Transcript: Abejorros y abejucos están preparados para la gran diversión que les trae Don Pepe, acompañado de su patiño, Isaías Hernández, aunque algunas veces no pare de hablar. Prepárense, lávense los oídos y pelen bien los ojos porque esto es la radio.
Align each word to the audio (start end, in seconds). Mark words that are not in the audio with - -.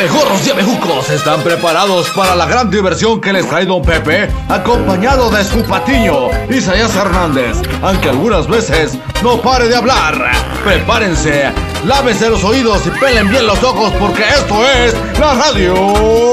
Abejorros 0.00 0.46
y 0.46 0.50
abejucos 0.50 1.10
están 1.10 1.42
preparados 1.42 2.08
para 2.16 2.34
la 2.34 2.46
gran 2.46 2.70
diversión 2.70 3.20
que 3.20 3.34
les 3.34 3.46
trae 3.46 3.66
Don 3.66 3.82
Pepe, 3.82 4.30
acompañado 4.48 5.28
de 5.28 5.44
su 5.44 5.62
patiño, 5.62 6.30
Isaías 6.48 6.96
Hernández, 6.96 7.58
aunque 7.82 8.08
algunas 8.08 8.46
veces 8.46 8.96
no 9.22 9.42
pare 9.42 9.68
de 9.68 9.76
hablar. 9.76 10.14
Prepárense, 10.64 11.52
lávense 11.84 12.30
los 12.30 12.42
oídos 12.44 12.80
y 12.86 12.98
pelen 12.98 13.28
bien 13.28 13.46
los 13.46 13.62
ojos 13.62 13.92
porque 14.00 14.22
esto 14.22 14.64
es 14.64 14.94
la 15.18 15.34
radio. 15.34 16.29